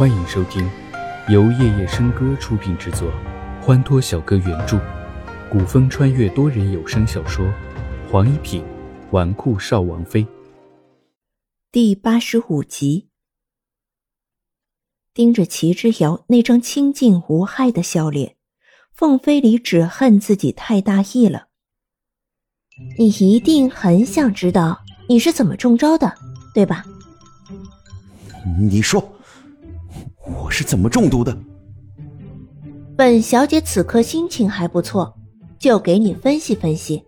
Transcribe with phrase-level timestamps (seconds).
[0.00, 0.66] 欢迎收听，
[1.28, 3.12] 由夜夜笙歌出品制作，
[3.60, 4.80] 欢脱小哥原著，
[5.52, 7.44] 古风穿越多人有声小说
[8.10, 8.64] 《黄一品
[9.10, 10.24] 纨绔少王妃》
[11.70, 13.10] 第八十五集。
[15.12, 18.36] 盯着齐之遥那张清净无害的笑脸，
[18.94, 21.48] 凤飞离只恨自己太大意了。
[22.98, 24.80] 你一定很想知道
[25.10, 26.14] 你是怎么中招的，
[26.54, 26.86] 对吧？
[28.58, 29.06] 你说。
[30.38, 31.36] 我是怎么中毒的？
[32.96, 35.16] 本小姐此刻心情还不错，
[35.58, 37.02] 就给你分析分析。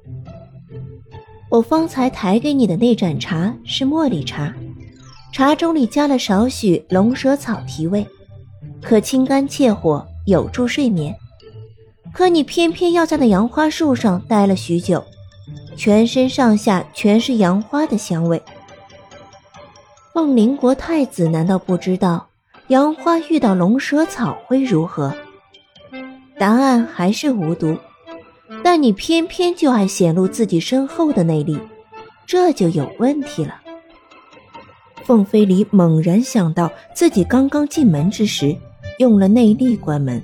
[1.51, 4.55] 我方才抬给你的那盏茶是茉莉茶，
[5.33, 8.07] 茶中里加了少许龙舌草提味，
[8.81, 11.15] 可清肝泻火，有助睡眠。
[12.13, 15.05] 可你偏偏要在那杨花树上待了许久，
[15.77, 18.43] 全身上下全是杨花的香味。
[20.15, 22.29] 凤临国太子难道不知道？
[22.73, 25.15] 杨花遇到龙舌草会如何？
[26.39, 27.77] 答案还是无毒，
[28.65, 31.59] 但你偏偏就爱显露自己深厚的内力，
[32.25, 33.61] 这就有问题了。
[35.05, 38.57] 凤飞离猛然想到自己刚刚进门之时
[38.99, 40.23] 用了内力关门，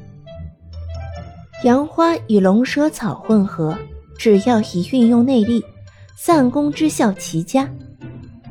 [1.65, 3.77] 杨花与龙舌草混合，
[4.17, 5.63] 只要一运用内力，
[6.17, 7.69] 散功之效奇佳。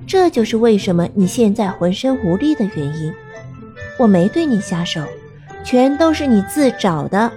[0.05, 3.11] 这就是为什么你现在浑身无力的原因。
[3.97, 5.03] 我没对你下手，
[5.63, 7.31] 全都是你自找的。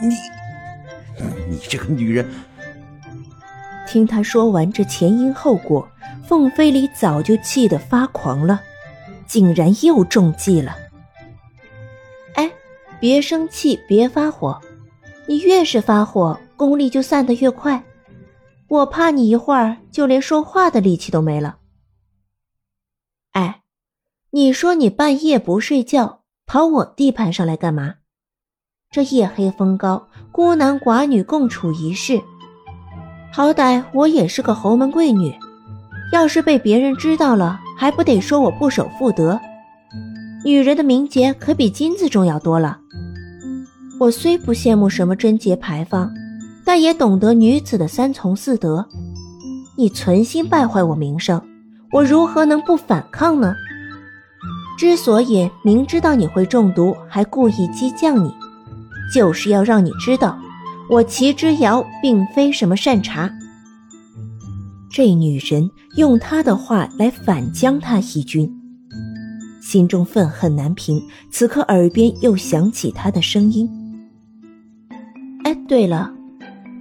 [0.00, 0.08] 你，
[1.48, 2.28] 你这个女人！
[3.86, 5.88] 听他说完这前因后果，
[6.26, 8.60] 凤飞离早就气得发狂了，
[9.26, 10.76] 竟然又中计了。
[12.34, 12.50] 哎，
[12.98, 14.60] 别生气，别发火，
[15.26, 17.84] 你越是发火，功力就散得越快。
[18.68, 21.58] 我怕你一会儿就连说话的力气都没了。
[23.30, 23.60] 哎。
[24.36, 27.94] 你说你半夜不睡觉跑我地盘上来干嘛？
[28.90, 32.20] 这夜黑风高，孤男寡女共处一室，
[33.32, 35.34] 好歹我也是个侯门贵女，
[36.12, 39.40] 要是被别人知道了，还不得说我不守妇德？
[40.44, 42.78] 女人的名节可比金子重要多了。
[43.98, 46.12] 我虽不羡慕什么贞洁牌坊，
[46.62, 48.86] 但也懂得女子的三从四德。
[49.78, 51.40] 你存心败坏我名声，
[51.90, 53.54] 我如何能不反抗呢？
[54.76, 58.30] 之所以明知道你会中毒，还故意激将你，
[59.12, 60.38] 就是要让你知道，
[60.90, 63.30] 我齐之遥并非什么善茬。
[64.90, 68.50] 这女人用她的话来反将他一军，
[69.62, 71.02] 心中愤恨难平。
[71.30, 73.68] 此刻耳边又响起他的声音
[75.44, 76.12] ：“哎，对了，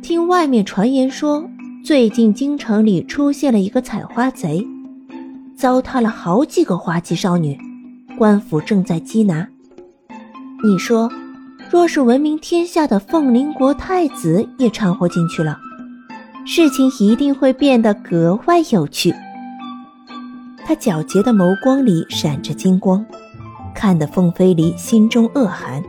[0.02, 1.44] 听外面传言说，
[1.84, 4.66] 最近京城里出现了一个采花贼，
[5.58, 7.58] 糟蹋了好几个花季少女。”
[8.16, 9.48] 官府正在缉拿。
[10.64, 11.12] 你说，
[11.70, 15.58] 若是闻名天下的凤麟国太子也掺和进去了，
[16.46, 19.14] 事情一定会变得格外有趣。
[20.66, 23.06] 他皎洁的眸光里闪着金光，
[23.76, 25.84] 看得凤飞离心中恶寒。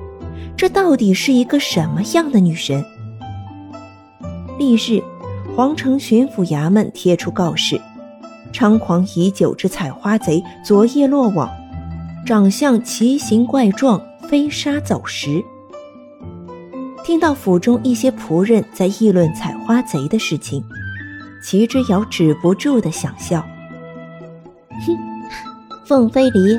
[0.56, 2.84] 这到底是一个什么样的女神？
[4.58, 5.02] 翌日，
[5.54, 7.80] 皇城巡抚衙门贴出告示：
[8.52, 11.48] 猖狂已久之采花贼昨夜落网。
[12.26, 15.40] 长相奇形怪状，飞沙走石。
[17.04, 20.60] 听到府中一些仆人在议论采花贼的事情，
[21.40, 23.40] 齐之遥止不住的想笑。
[24.70, 24.98] 哼，
[25.84, 26.58] 凤飞离，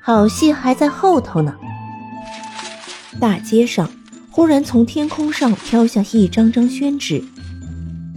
[0.00, 1.52] 好戏还在后头呢。
[3.18, 3.90] 大街上
[4.30, 7.24] 忽然从天空上飘下一张张宣纸，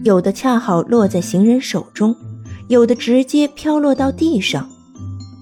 [0.04, 2.16] 有的恰好落在行人手中，
[2.68, 4.70] 有的直接飘落到地上。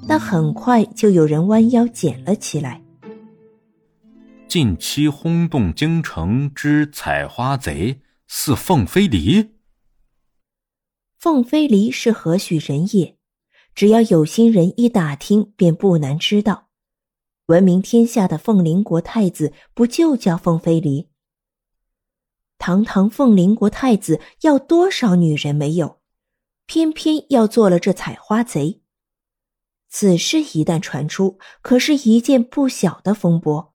[0.10, 2.82] 但很快就有人弯腰捡了起来。
[4.48, 9.52] 近期轰动京城之采花贼似凤飞离。
[11.20, 13.18] 凤飞离是何许人也？
[13.76, 16.70] 只要有心人一打听，便不难知道。
[17.46, 21.10] 闻名天下的凤麟国太子，不就叫凤飞离？
[22.58, 26.00] 堂堂凤麟国太子，要多少女人没有？
[26.66, 28.79] 偏偏要做了这采花贼。
[29.90, 33.74] 此事一旦传出，可是一件不小的风波。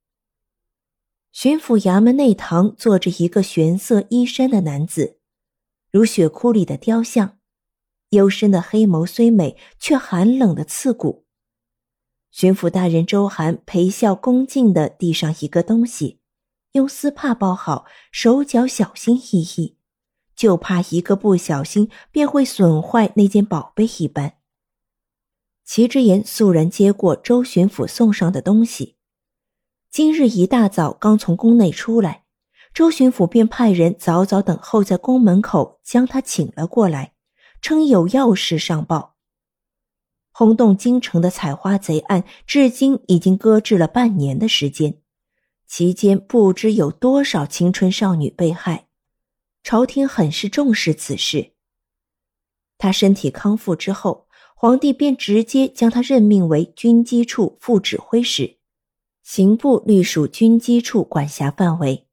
[1.32, 5.18] 巡抚衙门内堂坐着一个玄色衣衫的男子，
[5.90, 7.38] 如雪窟里的雕像，
[8.10, 11.26] 幽深的黑眸虽美，却寒冷的刺骨。
[12.30, 16.20] 巡抚大人周涵陪笑恭敬地递上一个东西，
[16.72, 19.76] 用丝帕包好，手脚小心翼翼，
[20.36, 24.34] 就怕一个不小心便会损坏那件宝贝一般。
[25.64, 28.96] 齐之言肃然接过周巡抚送上的东西。
[29.90, 32.24] 今日一大早刚从宫内出来，
[32.74, 37.14] 周巡抚便派人早早等候在宫门口，将他请了过来，
[37.62, 39.14] 称有要事上报。
[40.32, 45.00] 轰动京城的采花贼案，至今已经搁置了半年的时间，
[45.66, 48.88] 期间不知有多少青春少女被害，
[49.62, 51.52] 朝廷很是重视此事。
[52.76, 54.23] 他身体康复之后，
[54.64, 58.56] 皇帝便直接将他任命为军机处副指挥使，
[59.22, 62.06] 刑部隶属军机处管辖范围。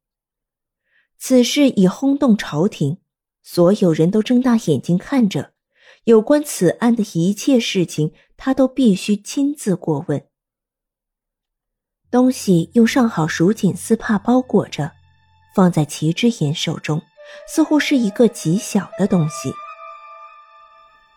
[1.17, 2.97] 此事已轰动朝廷，
[3.41, 5.53] 所有人都睁大眼睛看着。
[6.03, 10.27] 有关此案的一切事情，他都必须亲自过问。
[12.09, 14.91] 东西用上好蜀锦丝帕包裹着，
[15.55, 17.01] 放在齐之言手中，
[17.47, 19.53] 似乎是一个极小的东西。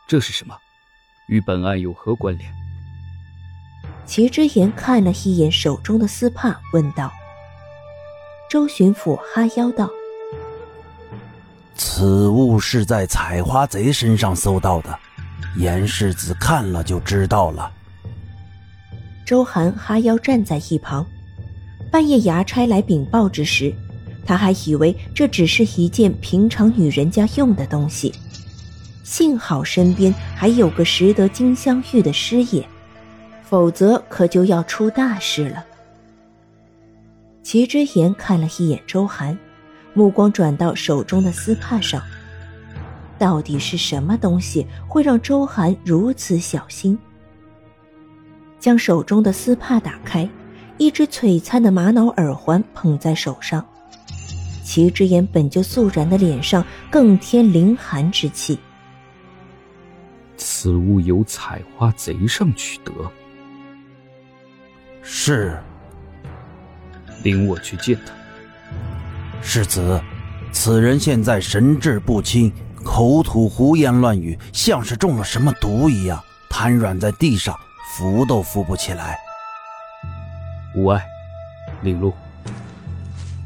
[0.07, 0.57] 这是什么？
[1.27, 2.51] 与本案有何关联？
[4.07, 7.11] 齐之言看了一眼手中的丝帕，问道。
[8.51, 9.89] 周巡抚哈腰道。
[11.75, 14.99] 此物是在采花贼身上搜到的，
[15.57, 17.73] 严世子看了就知道了。
[19.27, 21.05] 周涵哈腰站在一旁，
[21.91, 23.75] 半夜衙差来禀报之时，
[24.27, 28.15] 他还以为这只是一件平常女人家用的东西，
[29.05, 32.67] 幸好身边还有个识得金镶玉的师爷，
[33.45, 35.65] 否则可就要出大事了。
[37.43, 39.39] 齐之言看了一眼周涵。
[39.97, 42.03] 目光转到手中的丝帕上，
[43.17, 46.99] 到底是什么东西会让周涵如此小心？
[48.59, 50.29] 将手中的丝帕打开，
[50.79, 53.65] 一只璀璨的玛瑙耳环捧在手上，
[54.65, 58.59] 齐之言本就肃然的脸上更添凌寒之气。
[60.65, 62.91] 此物由采花贼上取得，
[65.03, 65.63] 是，
[67.23, 68.15] 领我去见他。
[69.43, 70.01] 世子，
[70.53, 72.51] 此人现在神志不清，
[72.83, 76.19] 口吐胡言乱语，像是中了什么毒一样，
[76.49, 77.55] 瘫软在地上，
[77.93, 79.19] 扶都扶不起来。
[80.75, 81.05] 无碍，
[81.83, 82.15] 领路。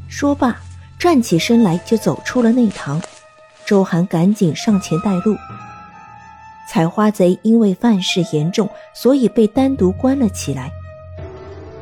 [0.06, 0.56] 说罢，
[1.00, 3.02] 站起身来就走出了内堂。
[3.66, 5.36] 周涵赶紧上前带路。
[6.68, 10.70] 采花贼因为犯事严重，所以被单独关了起来。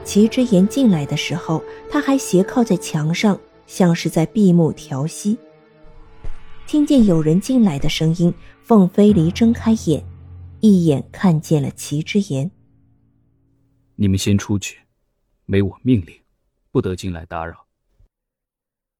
[0.05, 3.39] 齐之言进来的时候，他还斜靠在墙上。
[3.67, 5.37] 像是在闭目调息。
[6.69, 10.05] 听见有人进来的声音，凤飞离睁开眼，
[10.61, 12.49] 一眼看见了齐之言。
[13.97, 14.79] 你们先出去，
[15.47, 16.15] 没我命令，
[16.71, 17.67] 不得进来打扰。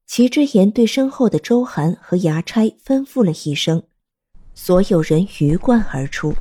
[0.05, 3.83] 齐之言对身后的周涵和衙差吩咐了一声，
[4.59, 6.33] 所有人鱼贯而出。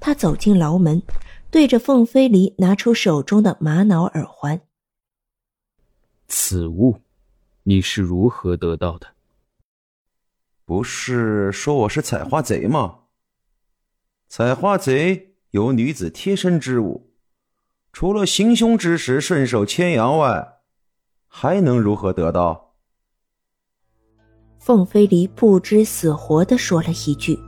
[0.00, 1.02] 他走进牢门，
[1.50, 4.62] 对着凤飞离拿出手中的玛瑙耳环。
[6.26, 7.02] 此物，
[7.64, 9.08] 你是如何得到的？
[10.64, 13.00] 不是说我是采花贼吗？
[14.26, 17.12] 采花贼有女子贴身之物，
[17.92, 20.60] 除了行凶之时顺手牵羊外，
[21.28, 22.65] 还能如何得到？
[24.66, 27.38] 凤飞离不知死活的说了一句。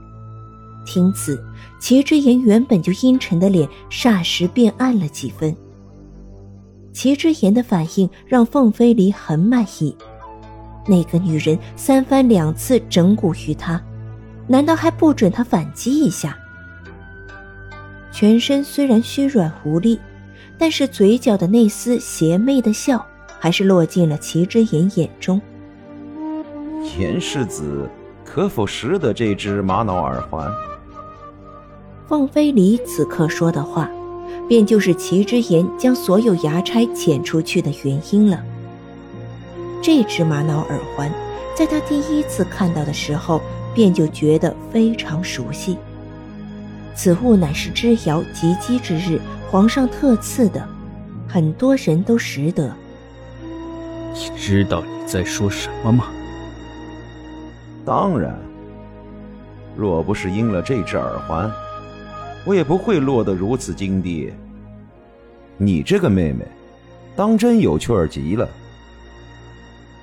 [0.85, 1.37] 听此，
[1.77, 5.53] 齐之言原本就阴沉的脸霎时变暗了几分。
[6.93, 9.93] 齐之言的反应让凤飞离很满意。
[10.87, 13.83] 那个女人三番两次整蛊于他，
[14.47, 16.39] 难道还不准他反击一下？
[18.13, 19.99] 全身虽然虚软无力，
[20.57, 23.05] 但是嘴角的那丝邪魅的笑
[23.37, 25.41] 还是落进了齐之言眼中。
[26.97, 27.89] 严世子
[28.23, 30.51] 可否识得这只玛瑙耳环？
[32.07, 33.89] 凤飞离此刻说的话。
[34.47, 38.43] 便就是齐之言将所有牙差遣出去的原因了。
[39.79, 41.11] 这只玛瑙耳环，
[41.55, 43.39] 在他第一次看到的时候，
[43.75, 45.77] 便就觉得非常熟悉。
[46.95, 49.21] 此物乃是知遥及笄之日
[49.51, 50.67] 皇上特赐的，
[51.27, 52.73] 很多人都识得。
[54.15, 56.05] 你知道你在说什么吗？
[57.89, 58.39] 当然。
[59.75, 61.51] 若不是因了这只耳环。
[62.45, 64.31] 我也不会落得如此境地。
[65.57, 66.45] 你这个妹妹，
[67.15, 68.47] 当真有趣儿极了。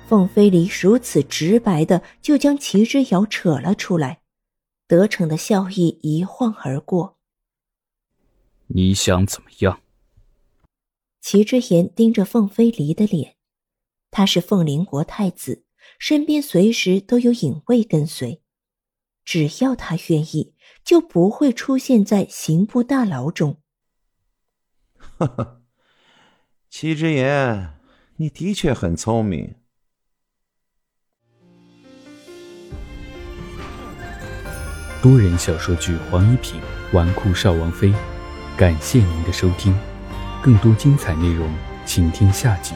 [0.09, 4.19] 凤飞离如此直白的就将齐之遥扯了出来，
[4.85, 7.15] 得逞的笑意一晃而过。
[8.67, 9.79] 你想怎么样？
[11.21, 13.35] 齐之言盯着凤飞离的脸，
[14.11, 15.63] 他是凤临国太子，
[15.99, 18.41] 身边随时都有影卫跟随。
[19.25, 20.53] 只要他愿意，
[20.83, 23.61] 就不会出现在刑部大牢中。
[24.97, 25.61] 哈哈，
[26.69, 27.73] 戚之言，
[28.15, 29.55] 你的确很聪明。
[35.01, 36.59] 多人小说剧《黄一品
[36.93, 37.89] 纨绔少王妃》，
[38.57, 39.77] 感谢您的收听，
[40.41, 41.53] 更多精彩内容，
[41.85, 42.73] 请听下集。